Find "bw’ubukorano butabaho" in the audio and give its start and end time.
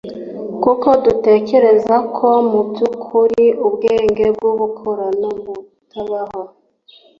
4.35-6.41